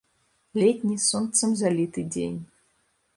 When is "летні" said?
0.61-0.95